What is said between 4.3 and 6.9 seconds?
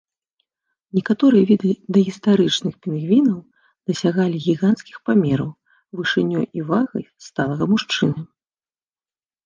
гіганцкіх памераў, вышынёй і